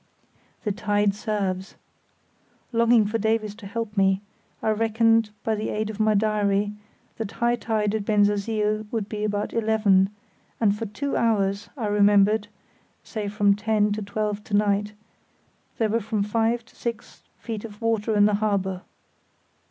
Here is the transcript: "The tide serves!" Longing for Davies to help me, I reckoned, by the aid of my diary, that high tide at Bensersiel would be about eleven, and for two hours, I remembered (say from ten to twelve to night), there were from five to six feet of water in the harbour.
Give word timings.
"The 0.63 0.71
tide 0.71 1.13
serves!" 1.13 1.75
Longing 2.71 3.05
for 3.05 3.19
Davies 3.19 3.53
to 3.53 3.67
help 3.67 3.95
me, 3.95 4.23
I 4.63 4.71
reckoned, 4.71 5.29
by 5.43 5.53
the 5.53 5.69
aid 5.69 5.91
of 5.91 5.99
my 5.99 6.15
diary, 6.15 6.73
that 7.17 7.33
high 7.33 7.55
tide 7.55 7.93
at 7.93 8.03
Bensersiel 8.03 8.87
would 8.89 9.07
be 9.07 9.23
about 9.23 9.53
eleven, 9.53 10.09
and 10.59 10.75
for 10.75 10.87
two 10.87 11.15
hours, 11.15 11.69
I 11.77 11.85
remembered 11.85 12.47
(say 13.03 13.27
from 13.27 13.55
ten 13.55 13.91
to 13.91 14.01
twelve 14.01 14.43
to 14.45 14.55
night), 14.55 14.93
there 15.77 15.89
were 15.89 15.99
from 16.01 16.23
five 16.23 16.65
to 16.65 16.75
six 16.75 17.21
feet 17.37 17.63
of 17.63 17.79
water 17.79 18.15
in 18.15 18.25
the 18.25 18.33
harbour. 18.41 18.81